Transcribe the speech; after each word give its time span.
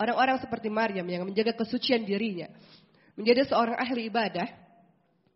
Orang-orang 0.00 0.40
seperti 0.40 0.72
Maryam 0.72 1.04
yang 1.04 1.28
menjaga 1.28 1.52
kesucian 1.52 2.08
dirinya, 2.08 2.48
menjadi 3.20 3.44
seorang 3.52 3.76
ahli 3.76 4.08
ibadah, 4.08 4.48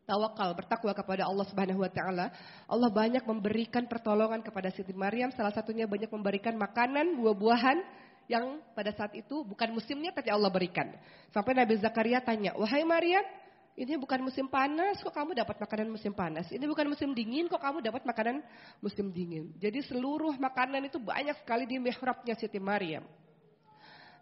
tawakal, 0.08 0.56
bertakwa 0.56 0.96
kepada 0.96 1.28
Allah 1.28 1.44
Subhanahu 1.44 1.84
wa 1.84 1.92
taala, 1.92 2.32
Allah 2.64 2.88
banyak 2.88 3.20
memberikan 3.28 3.84
pertolongan 3.84 4.40
kepada 4.40 4.72
Siti 4.72 4.96
Maryam, 4.96 5.28
salah 5.36 5.52
satunya 5.52 5.84
banyak 5.84 6.08
memberikan 6.08 6.56
makanan, 6.56 7.12
buah-buahan 7.20 7.76
yang 8.24 8.56
pada 8.72 8.88
saat 8.96 9.12
itu 9.12 9.44
bukan 9.44 9.76
musimnya 9.76 10.08
tapi 10.16 10.32
Allah 10.32 10.48
berikan. 10.48 10.96
Sampai 11.28 11.52
Nabi 11.52 11.76
Zakaria 11.76 12.24
tanya, 12.24 12.56
"Wahai 12.56 12.88
Maryam, 12.88 13.20
ini 13.76 14.00
bukan 14.00 14.24
musim 14.24 14.48
panas 14.48 14.96
kok 15.04 15.12
kamu 15.12 15.36
dapat 15.36 15.60
makanan 15.60 15.92
musim 15.92 16.16
panas. 16.16 16.48
Ini 16.48 16.64
bukan 16.64 16.88
musim 16.88 17.12
dingin 17.12 17.52
kok 17.52 17.60
kamu 17.60 17.84
dapat 17.84 18.00
makanan 18.08 18.40
musim 18.80 19.12
dingin." 19.12 19.52
Jadi 19.60 19.84
seluruh 19.84 20.40
makanan 20.40 20.88
itu 20.88 20.96
banyak 20.96 21.36
sekali 21.44 21.68
di 21.68 21.76
mihrabnya 21.76 22.32
Siti 22.32 22.56
Maryam. 22.56 23.04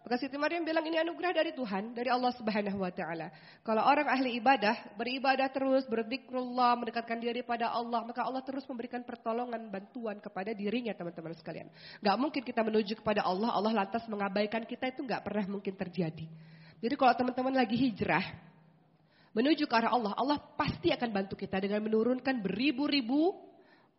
Maka 0.03 0.19
Siti 0.19 0.35
Maryam 0.35 0.67
bilang 0.67 0.83
ini 0.83 0.99
anugerah 0.99 1.31
dari 1.31 1.55
Tuhan, 1.55 1.95
dari 1.95 2.11
Allah 2.11 2.35
Subhanahu 2.35 2.75
wa 2.75 2.91
taala. 2.91 3.31
Kalau 3.63 3.87
orang 3.87 4.11
ahli 4.11 4.35
ibadah, 4.35 4.99
beribadah 4.99 5.47
terus, 5.47 5.87
berzikrullah, 5.87 6.75
mendekatkan 6.75 7.23
diri 7.23 7.39
pada 7.39 7.71
Allah, 7.71 8.03
maka 8.03 8.27
Allah 8.27 8.43
terus 8.43 8.67
memberikan 8.67 8.99
pertolongan, 9.07 9.71
bantuan 9.71 10.19
kepada 10.19 10.51
dirinya 10.51 10.91
teman-teman 10.91 11.31
sekalian. 11.39 11.71
Gak 12.03 12.19
mungkin 12.19 12.43
kita 12.43 12.67
menuju 12.67 12.99
kepada 12.99 13.23
Allah, 13.23 13.55
Allah 13.55 13.71
lantas 13.71 14.03
mengabaikan 14.11 14.67
kita 14.67 14.91
itu 14.91 15.07
gak 15.07 15.23
pernah 15.23 15.47
mungkin 15.47 15.71
terjadi. 15.71 16.27
Jadi 16.83 16.93
kalau 16.99 17.15
teman-teman 17.15 17.55
lagi 17.55 17.79
hijrah, 17.79 18.27
menuju 19.31 19.71
ke 19.71 19.73
arah 19.79 19.95
Allah, 19.95 20.11
Allah 20.19 20.35
pasti 20.59 20.91
akan 20.91 21.15
bantu 21.15 21.39
kita 21.39 21.63
dengan 21.63 21.79
menurunkan 21.79 22.43
beribu-ribu 22.43 23.39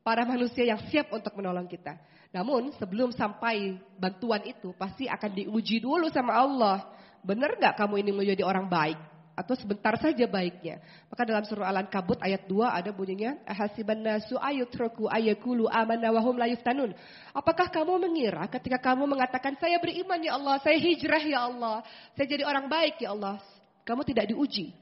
para 0.05 0.29
manusia 0.29 0.69
yang 0.69 0.85
siap 0.93 1.09
untuk 1.17 1.33
menolong 1.33 1.65
kita. 1.65 1.97
Namun 2.35 2.75
sebelum 2.75 3.15
sampai 3.15 3.79
bantuan 3.95 4.43
itu 4.43 4.75
pasti 4.75 5.07
akan 5.07 5.31
diuji 5.31 5.79
dulu 5.79 6.11
sama 6.11 6.35
Allah. 6.35 6.83
Benar 7.23 7.55
nggak 7.55 7.79
kamu 7.79 8.03
ini 8.03 8.11
menjadi 8.11 8.43
orang 8.43 8.67
baik? 8.67 8.99
Atau 9.39 9.55
sebentar 9.55 9.95
saja 9.99 10.27
baiknya. 10.27 10.83
Maka 11.11 11.23
dalam 11.27 11.47
surah 11.47 11.71
Al-Ankabut 11.71 12.19
ayat 12.19 12.47
2 12.51 12.71
ada 12.71 12.91
bunyinya. 12.91 13.39
Ahasiban 13.47 14.03
nasu 14.03 14.35
ayutroku 14.39 15.07
ayakulu 15.07 15.71
amana 15.71 16.11
wahum 16.11 16.35
layuftanun. 16.35 16.91
Apakah 17.31 17.71
kamu 17.71 18.03
mengira 18.03 18.51
ketika 18.51 18.83
kamu 18.83 19.07
mengatakan 19.07 19.55
saya 19.63 19.79
beriman 19.79 20.19
ya 20.19 20.35
Allah, 20.35 20.59
saya 20.59 20.79
hijrah 20.79 21.23
ya 21.23 21.47
Allah, 21.51 21.87
saya 22.19 22.27
jadi 22.27 22.43
orang 22.47 22.67
baik 22.67 22.99
ya 22.99 23.15
Allah. 23.15 23.39
Kamu 23.87 24.03
tidak 24.03 24.35
diuji. 24.35 24.75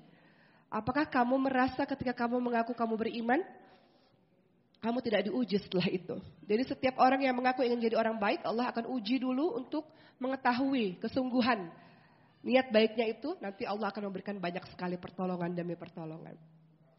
Apakah 0.72 1.04
kamu 1.04 1.36
merasa 1.36 1.84
ketika 1.84 2.16
kamu 2.16 2.40
mengaku 2.40 2.72
kamu 2.72 2.96
beriman, 2.96 3.44
kamu 4.82 4.98
tidak 4.98 5.30
diuji 5.30 5.62
setelah 5.62 5.86
itu. 5.86 6.18
Jadi 6.42 6.62
setiap 6.66 6.98
orang 6.98 7.22
yang 7.22 7.38
mengaku 7.38 7.62
ingin 7.62 7.78
jadi 7.78 7.94
orang 7.94 8.18
baik, 8.18 8.42
Allah 8.42 8.66
akan 8.74 8.90
uji 8.90 9.22
dulu 9.22 9.54
untuk 9.54 9.86
mengetahui 10.18 10.98
kesungguhan 10.98 11.70
niat 12.42 12.74
baiknya 12.74 13.06
itu. 13.14 13.38
Nanti 13.38 13.62
Allah 13.62 13.94
akan 13.94 14.10
memberikan 14.10 14.42
banyak 14.42 14.66
sekali 14.74 14.98
pertolongan 14.98 15.54
demi 15.54 15.78
pertolongan. 15.78 16.34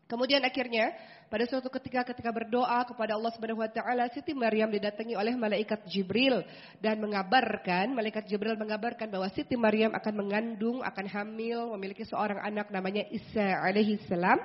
Kemudian 0.04 0.44
akhirnya 0.45 0.94
pada 1.31 1.48
suatu 1.48 1.73
ketika 1.73 2.06
ketika 2.14 2.30
berdoa 2.30 2.86
kepada 2.86 3.17
Allah 3.17 3.31
Subhanahu 3.34 3.66
wa 3.66 3.72
taala 3.72 4.06
Siti 4.11 4.36
Maryam 4.36 4.70
didatangi 4.70 5.17
oleh 5.17 5.34
malaikat 5.34 5.89
Jibril 5.89 6.44
dan 6.84 7.02
mengabarkan 7.02 7.95
malaikat 7.95 8.28
Jibril 8.30 8.54
mengabarkan 8.59 9.09
bahwa 9.09 9.26
Siti 9.31 9.58
Maryam 9.58 9.95
akan 9.95 10.14
mengandung 10.14 10.86
akan 10.86 11.06
hamil 11.08 11.72
memiliki 11.80 12.06
seorang 12.06 12.38
anak 12.45 12.70
namanya 12.70 13.02
Isa 13.09 13.58
alaihi 13.64 13.98
salam 14.06 14.38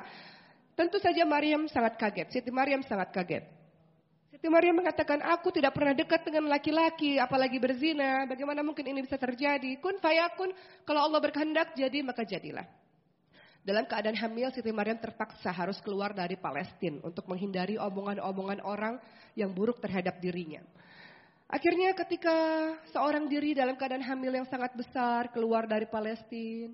Tentu 0.78 1.02
saja 1.02 1.26
Maryam 1.26 1.66
sangat 1.66 1.98
kaget. 1.98 2.38
Siti 2.38 2.54
Maryam 2.54 2.86
sangat 2.86 3.10
kaget. 3.10 3.42
Siti 4.30 4.46
Maryam 4.46 4.78
mengatakan, 4.78 5.18
aku 5.26 5.50
tidak 5.50 5.74
pernah 5.74 5.90
dekat 5.90 6.22
dengan 6.22 6.46
laki-laki, 6.46 7.18
apalagi 7.18 7.58
berzina. 7.58 8.22
Bagaimana 8.30 8.62
mungkin 8.62 8.86
ini 8.86 9.02
bisa 9.02 9.18
terjadi? 9.18 9.74
Kun 9.82 9.98
fayakun, 9.98 10.54
kalau 10.86 11.10
Allah 11.10 11.18
berkehendak 11.18 11.74
jadi 11.74 11.98
maka 12.06 12.22
jadilah. 12.22 12.62
Dalam 13.66 13.90
keadaan 13.90 14.14
hamil, 14.14 14.54
Siti 14.54 14.70
Maryam 14.70 15.02
terpaksa 15.02 15.50
harus 15.50 15.82
keluar 15.82 16.14
dari 16.14 16.38
Palestina 16.38 17.02
untuk 17.02 17.26
menghindari 17.26 17.74
omongan-omongan 17.74 18.62
orang 18.62 19.02
yang 19.34 19.50
buruk 19.50 19.82
terhadap 19.82 20.22
dirinya. 20.22 20.62
Akhirnya 21.50 21.90
ketika 21.98 22.36
seorang 22.94 23.26
diri 23.26 23.50
dalam 23.50 23.74
keadaan 23.74 24.06
hamil 24.06 24.30
yang 24.30 24.46
sangat 24.46 24.78
besar 24.78 25.34
keluar 25.34 25.66
dari 25.66 25.90
Palestina, 25.90 26.70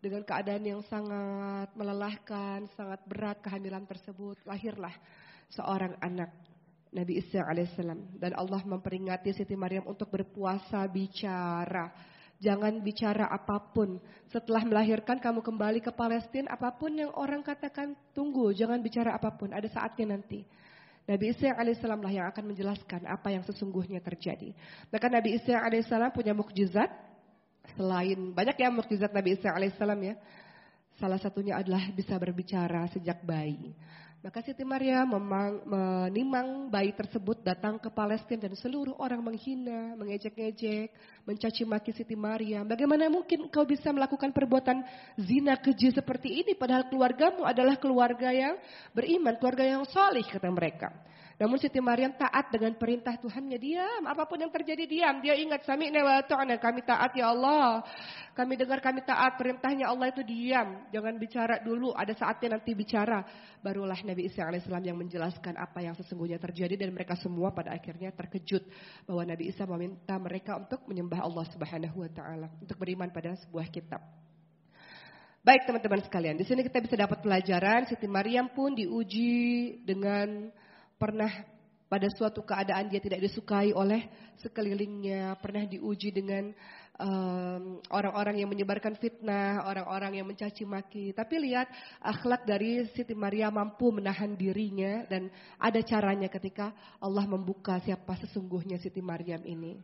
dengan 0.00 0.24
keadaan 0.24 0.64
yang 0.64 0.80
sangat 0.88 1.68
melelahkan, 1.76 2.64
sangat 2.72 3.00
berat 3.04 3.38
kehamilan 3.44 3.84
tersebut, 3.84 4.40
lahirlah 4.48 4.92
seorang 5.52 5.92
anak 6.00 6.32
Nabi 6.90 7.22
Isa 7.22 7.44
alaihissalam 7.44 8.18
dan 8.18 8.34
Allah 8.34 8.64
memperingati 8.66 9.30
Siti 9.30 9.54
Maryam 9.54 9.86
untuk 9.86 10.10
berpuasa 10.10 10.82
bicara. 10.90 11.92
Jangan 12.40 12.80
bicara 12.80 13.28
apa 13.28 13.60
pun. 13.60 14.00
Setelah 14.32 14.64
melahirkan 14.64 15.20
kamu 15.20 15.44
kembali 15.44 15.84
ke 15.84 15.92
Palestina, 15.92 16.56
apa 16.56 16.72
pun 16.72 16.96
yang 16.96 17.12
orang 17.12 17.44
katakan, 17.44 17.92
tunggu, 18.16 18.56
jangan 18.56 18.80
bicara 18.80 19.12
apa 19.12 19.28
pun. 19.36 19.52
Ada 19.52 19.68
saatnya 19.68 20.16
nanti. 20.16 20.40
Nabi 21.04 21.36
Isa 21.36 21.52
alaihissalam 21.52 22.00
lah 22.00 22.12
yang 22.12 22.26
akan 22.32 22.54
menjelaskan 22.56 23.04
apa 23.04 23.28
yang 23.28 23.44
sesungguhnya 23.44 24.00
terjadi. 24.00 24.56
Maka 24.88 25.06
Nabi 25.12 25.36
Isa 25.36 25.52
alaihissalam 25.52 26.16
punya 26.16 26.32
mukjizat 26.32 26.88
Selain 27.76 28.18
banyak 28.34 28.56
ya 28.58 28.68
mukjizat 28.68 29.12
Nabi 29.14 29.36
Isa 29.38 29.52
alaihissalam 29.52 30.00
ya. 30.02 30.14
Salah 31.00 31.16
satunya 31.16 31.56
adalah 31.56 31.88
bisa 31.96 32.12
berbicara 32.20 32.84
sejak 32.92 33.24
bayi. 33.24 33.72
Maka 34.20 34.44
Siti 34.44 34.68
Maria 34.68 35.00
memang, 35.08 35.64
menimang 35.64 36.68
bayi 36.68 36.92
tersebut 36.92 37.40
datang 37.40 37.80
ke 37.80 37.88
Palestina 37.88 38.44
dan 38.44 38.52
seluruh 38.52 38.92
orang 39.00 39.24
menghina, 39.24 39.96
mengejek-ngejek, 39.96 40.92
mencaci 41.24 41.64
maki 41.64 41.96
Siti 41.96 42.12
Maria. 42.12 42.60
Bagaimana 42.60 43.08
mungkin 43.08 43.48
kau 43.48 43.64
bisa 43.64 43.88
melakukan 43.88 44.28
perbuatan 44.28 44.84
zina 45.16 45.56
keji 45.56 45.96
seperti 45.96 46.44
ini 46.44 46.52
padahal 46.52 46.92
keluargamu 46.92 47.48
adalah 47.48 47.80
keluarga 47.80 48.28
yang 48.28 48.60
beriman, 48.92 49.40
keluarga 49.40 49.64
yang 49.64 49.88
solih 49.88 50.28
kata 50.28 50.52
mereka. 50.52 50.92
Namun 51.40 51.56
Siti 51.56 51.80
Maryam 51.80 52.12
taat 52.20 52.52
dengan 52.52 52.76
perintah 52.76 53.16
Tuhannya. 53.16 53.56
Diam, 53.56 54.04
apa 54.04 54.28
pun 54.28 54.36
yang 54.36 54.52
terjadi 54.52 54.84
diam. 54.84 55.24
Dia 55.24 55.32
ingat 55.40 55.64
sami 55.64 55.88
wa 55.88 56.20
kami 56.60 56.84
taat 56.84 57.16
ya 57.16 57.32
Allah. 57.32 57.80
Kami 58.36 58.60
dengar 58.60 58.84
kami 58.84 59.00
taat 59.00 59.40
perintahnya 59.40 59.88
Allah 59.88 60.12
itu 60.12 60.20
diam. 60.20 60.84
Jangan 60.92 61.16
bicara 61.16 61.64
dulu, 61.64 61.96
ada 61.96 62.12
saatnya 62.12 62.60
nanti 62.60 62.76
bicara. 62.76 63.24
Barulah 63.64 63.96
Nabi 64.04 64.28
Isa 64.28 64.44
alaihissalam 64.44 64.84
yang 64.84 65.00
menjelaskan 65.00 65.56
apa 65.56 65.80
yang 65.80 65.96
sesungguhnya 65.96 66.36
terjadi 66.36 66.76
dan 66.76 66.92
mereka 66.92 67.16
semua 67.16 67.56
pada 67.56 67.72
akhirnya 67.72 68.12
terkejut 68.12 68.68
bahwa 69.08 69.24
Nabi 69.24 69.48
Isa 69.48 69.64
meminta 69.64 70.20
mereka 70.20 70.60
untuk 70.60 70.84
menyembah 70.92 71.24
Allah 71.24 71.48
Subhanahu 71.56 72.04
wa 72.04 72.10
taala, 72.12 72.52
untuk 72.60 72.76
beriman 72.76 73.08
pada 73.08 73.32
sebuah 73.40 73.64
kitab. 73.72 74.04
Baik 75.40 75.64
teman-teman 75.64 76.04
sekalian, 76.04 76.36
di 76.36 76.44
sini 76.44 76.60
kita 76.60 76.84
bisa 76.84 77.00
dapat 77.00 77.24
pelajaran 77.24 77.88
Siti 77.88 78.04
Maryam 78.04 78.52
pun 78.52 78.76
diuji 78.76 79.80
dengan 79.88 80.52
pernah 81.00 81.32
pada 81.90 82.06
suatu 82.12 82.44
keadaan 82.44 82.86
dia 82.86 83.00
tidak 83.02 83.24
disukai 83.24 83.72
oleh 83.72 84.06
sekelilingnya, 84.38 85.34
pernah 85.42 85.66
diuji 85.66 86.12
dengan 86.14 86.54
orang-orang 87.90 88.36
um, 88.36 88.40
yang 88.44 88.50
menyebarkan 88.52 88.94
fitnah, 89.00 89.64
orang-orang 89.64 90.20
yang 90.20 90.26
mencaci 90.28 90.68
maki. 90.68 91.16
Tapi 91.16 91.34
lihat 91.50 91.66
akhlak 91.98 92.44
dari 92.44 92.84
Siti 92.92 93.16
Maria 93.16 93.48
mampu 93.48 93.90
menahan 93.90 94.36
dirinya 94.36 95.02
dan 95.08 95.32
ada 95.56 95.80
caranya 95.80 96.28
ketika 96.28 96.70
Allah 97.00 97.24
membuka 97.24 97.80
siapa 97.80 98.14
sesungguhnya 98.20 98.76
Siti 98.78 99.00
Maryam 99.00 99.40
ini. 99.48 99.80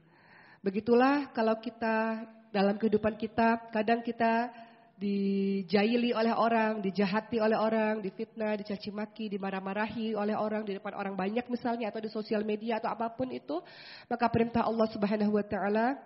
Begitulah 0.61 1.33
kalau 1.33 1.57
kita 1.59 2.23
dalam 2.53 2.79
kehidupan 2.79 3.19
kita, 3.19 3.73
kadang 3.73 4.05
kita 4.05 4.53
dijaili 4.97 6.17
oleh 6.17 6.33
orang, 6.33 6.81
dijahati 6.81 7.37
oleh 7.37 7.57
orang, 7.61 8.01
difitnah, 8.01 8.57
dicaci 8.57 8.89
maki, 8.89 9.29
dimarah-marahi 9.29 10.17
oleh 10.17 10.33
orang 10.33 10.65
di 10.65 10.73
depan 10.73 10.97
orang 10.97 11.13
banyak 11.13 11.45
misalnya 11.53 11.93
atau 11.93 12.01
di 12.01 12.09
sosial 12.09 12.49
media 12.49 12.81
atau 12.81 12.89
apa 12.89 13.13
pun 13.13 13.29
itu, 13.29 13.61
maka 14.09 14.25
perintah 14.33 14.65
Allah 14.65 14.89
Subhanahu 14.89 15.37
wa 15.37 15.45
taala 15.45 16.01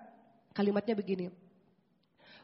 kalimatnya 0.51 0.99
begini. 0.99 1.31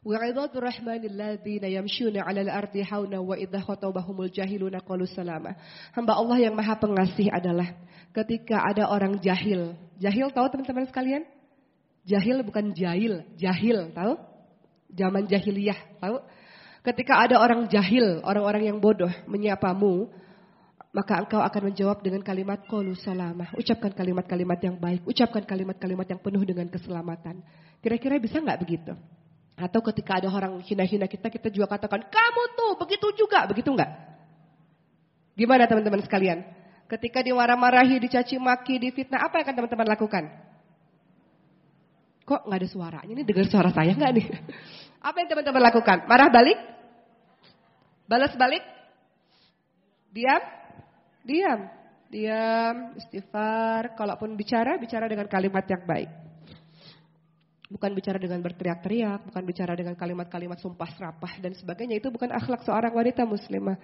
Rahmanil 0.07 1.19
ladzina 1.19 1.67
yamshuna 1.67 2.23
'alal 2.23 2.47
ardi 2.47 2.87
hauna 2.87 3.19
wa 3.19 3.35
idza 3.35 3.59
khatabahumul 3.59 4.31
jahiluna 4.31 4.79
qalu 4.87 5.03
salama. 5.11 5.59
Hamba 5.99 6.15
Allah 6.15 6.47
yang 6.47 6.55
Maha 6.55 6.79
Pengasih 6.79 7.27
adalah 7.35 7.75
ketika 8.15 8.63
ada 8.63 8.87
orang 8.87 9.19
jahil. 9.19 9.75
Jahil 9.99 10.31
tahu 10.31 10.47
teman-teman 10.55 10.87
sekalian? 10.87 11.27
Jahil 12.07 12.39
bukan 12.47 12.71
jahil, 12.71 13.27
jahil, 13.35 13.91
tahu? 13.91 14.15
Zaman 14.95 15.27
jahiliyah, 15.27 15.99
tahu? 15.99 16.23
Ketika 16.87 17.19
ada 17.19 17.43
orang 17.43 17.67
jahil, 17.67 18.23
orang-orang 18.23 18.71
yang 18.71 18.79
bodoh 18.79 19.11
menyapamu, 19.27 20.07
maka 20.95 21.19
engkau 21.19 21.43
akan 21.43 21.75
menjawab 21.75 21.99
dengan 21.99 22.23
kalimat 22.23 22.63
qalu 22.63 22.95
salamah. 22.95 23.51
Ucapkan 23.59 23.91
kalimat-kalimat 23.91 24.55
yang 24.63 24.79
baik, 24.79 25.03
ucapkan 25.03 25.43
kalimat-kalimat 25.43 26.07
yang 26.07 26.23
penuh 26.23 26.47
dengan 26.47 26.71
keselamatan. 26.71 27.43
Kira-kira 27.83 28.23
bisa 28.23 28.39
nggak 28.39 28.63
begitu? 28.63 28.95
Atau 29.59 29.83
ketika 29.91 30.23
ada 30.23 30.31
orang 30.31 30.63
hina-hina 30.63 31.11
kita, 31.11 31.27
kita 31.27 31.51
juga 31.51 31.75
katakan, 31.75 32.07
kamu 32.07 32.43
tuh 32.55 32.73
begitu 32.79 33.07
juga, 33.19 33.51
begitu 33.51 33.75
nggak? 33.75 33.91
Gimana 35.35 35.67
teman-teman 35.67 36.07
sekalian? 36.07 36.39
Ketika 36.87 37.19
dimarah-marahi, 37.19 37.99
dicaci 37.99 38.39
maki, 38.39 38.79
difitnah, 38.79 39.27
apa 39.27 39.43
yang 39.43 39.45
akan 39.51 39.57
teman-teman 39.59 39.89
lakukan? 39.91 40.25
Kok 42.23 42.47
nggak 42.47 42.59
ada 42.63 42.69
suaranya? 42.71 43.11
Ini 43.11 43.23
dengar 43.27 43.47
suara 43.51 43.75
saya 43.75 43.91
nggak 43.91 44.13
nih? 44.23 44.27
Apa 45.07 45.23
yang 45.23 45.29
teman-teman 45.31 45.63
lakukan? 45.71 46.03
Marah 46.11 46.27
balik? 46.27 46.76
Balas 48.07 48.33
balik? 48.39 48.63
Diam? 50.15 50.43
Diam. 51.27 51.61
Diam, 52.07 52.95
istighfar. 52.95 53.99
Kalaupun 53.99 54.39
bicara, 54.39 54.79
bicara 54.79 55.11
dengan 55.11 55.27
kalimat 55.27 55.67
yang 55.67 55.83
baik. 55.83 56.11
Bukan 57.67 57.91
bicara 57.99 58.23
dengan 58.23 58.39
berteriak-teriak, 58.47 59.27
bukan 59.27 59.43
bicara 59.43 59.75
dengan 59.75 59.99
kalimat-kalimat 59.99 60.55
sumpah 60.63 60.87
serapah 60.95 61.35
dan 61.43 61.51
sebagainya. 61.51 61.99
Itu 61.99 62.15
bukan 62.15 62.31
akhlak 62.31 62.63
seorang 62.63 62.95
wanita 62.95 63.27
muslimah. 63.27 63.75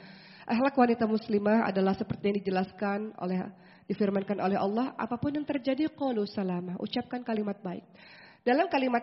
Akhlak 0.47 0.79
wanita 0.79 1.03
muslimah 1.11 1.67
adalah 1.67 1.91
seperti 1.99 2.31
yang 2.31 2.39
dijelaskan 2.39 3.11
oleh 3.19 3.43
difirmankan 3.91 4.39
oleh 4.39 4.55
Allah, 4.55 4.95
apa 4.95 5.19
pun 5.19 5.35
yang 5.35 5.43
terjadi 5.43 5.91
qalu 5.91 6.23
salama, 6.31 6.79
ucapkan 6.79 7.27
kalimat 7.27 7.59
baik. 7.59 7.83
Dalam 8.47 8.71
kalimat 8.71 9.03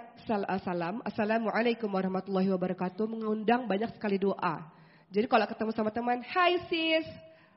salam, 0.63 1.03
Assalamualaikum 1.03 1.91
warahmatullahi 1.91 2.47
wabarakatuh, 2.51 3.03
mengundang 3.07 3.67
banyak 3.67 3.91
sekali 3.95 4.15
doa. 4.15 4.78
Jadi 5.09 5.25
kalau 5.25 5.49
ketemu 5.49 5.71
sama 5.73 5.89
teman, 5.89 6.21
Hai 6.21 6.61
sis, 6.69 7.09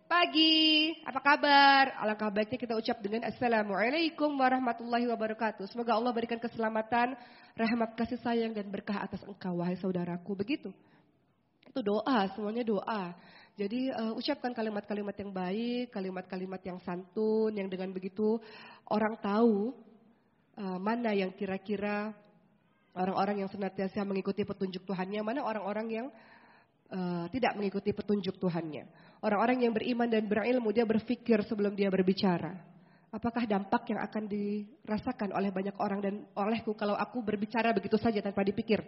pagi, 0.09 0.97
apa 1.05 1.21
kabar? 1.21 2.01
Alangkah 2.01 2.33
baiknya 2.33 2.57
kita 2.57 2.73
ucap 2.73 2.97
dengan 3.05 3.29
Assalamualaikum 3.29 4.33
warahmatullahi 4.41 5.05
wabarakatuh. 5.13 5.69
Semoga 5.69 5.93
Allah 5.93 6.17
berikan 6.17 6.41
keselamatan, 6.41 7.13
rahmat 7.53 7.93
kasih 7.93 8.17
sayang 8.25 8.57
dan 8.57 8.73
berkah 8.73 9.05
atas 9.05 9.21
engkau, 9.29 9.61
wahai 9.61 9.77
saudaraku. 9.77 10.33
Begitu. 10.33 10.73
Itu 11.69 11.85
doa, 11.85 12.25
semuanya 12.33 12.65
doa. 12.65 13.13
Jadi 13.61 13.93
uh, 13.93 14.17
ucapkan 14.17 14.57
kalimat-kalimat 14.57 15.13
yang 15.13 15.29
baik, 15.37 15.93
kalimat-kalimat 15.93 16.65
yang 16.65 16.81
santun, 16.81 17.53
yang 17.53 17.69
dengan 17.69 17.93
begitu 17.93 18.41
orang 18.89 19.21
tahu 19.21 19.77
uh, 20.57 20.81
mana 20.81 21.13
yang 21.13 21.29
kira-kira 21.37 22.17
orang-orang 22.97 23.45
yang 23.45 23.51
senantiasa 23.53 24.09
mengikuti 24.09 24.41
petunjuk 24.41 24.89
Tuhannya, 24.89 25.21
mana 25.21 25.45
orang-orang 25.45 25.89
yang 25.93 26.09
uh, 26.93 27.27
tidak 27.33 27.57
mengikuti 27.57 27.91
petunjuk 27.97 28.37
Tuhannya. 28.37 28.85
Orang-orang 29.25 29.65
yang 29.65 29.73
beriman 29.73 30.07
dan 30.07 30.29
berilmu 30.29 30.71
dia 30.71 30.85
berpikir 30.85 31.41
sebelum 31.49 31.73
dia 31.73 31.89
berbicara. 31.89 32.53
Apakah 33.13 33.45
dampak 33.45 33.93
yang 33.93 34.01
akan 34.01 34.25
dirasakan 34.25 35.37
oleh 35.37 35.53
banyak 35.53 35.77
orang 35.77 36.01
dan 36.01 36.15
olehku 36.33 36.73
kalau 36.73 36.97
aku 36.97 37.21
berbicara 37.21 37.69
begitu 37.77 38.01
saja 38.01 38.25
tanpa 38.25 38.41
dipikir. 38.41 38.81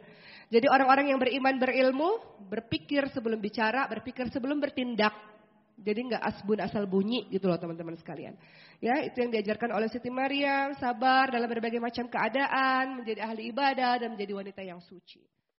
Jadi 0.48 0.64
orang-orang 0.64 1.12
yang 1.12 1.20
beriman 1.20 1.60
berilmu 1.60 2.40
berpikir 2.48 3.12
sebelum 3.12 3.36
bicara, 3.36 3.84
berpikir 3.84 4.32
sebelum 4.32 4.64
bertindak. 4.64 5.12
Jadi 5.76 6.00
nggak 6.08 6.22
asbun 6.24 6.56
asal 6.64 6.88
bunyi 6.88 7.28
gitu 7.28 7.52
loh 7.52 7.60
teman-teman 7.60 8.00
sekalian. 8.00 8.32
Ya, 8.80 9.04
itu 9.04 9.20
yang 9.20 9.28
diajarkan 9.28 9.76
oleh 9.76 9.92
Siti 9.92 10.08
Maryam, 10.08 10.72
sabar 10.80 11.28
dalam 11.28 11.50
berbagai 11.50 11.82
macam 11.82 12.08
keadaan, 12.08 13.04
menjadi 13.04 13.28
ahli 13.28 13.52
ibadah 13.52 14.00
dan 14.00 14.16
menjadi 14.16 14.32
wanita 14.40 14.62
yang 14.64 14.80
suci. 14.80 15.33